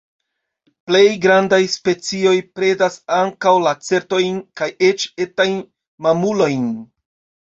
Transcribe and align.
Plej 0.91 1.01
grandaj 1.25 1.57
specioj 1.73 2.31
predas 2.59 2.95
ankaŭ 3.17 3.53
lacertojn 3.65 4.39
kaj 4.63 4.71
eĉ 4.89 5.05
etajn 5.27 5.61
mamulojn. 6.07 6.65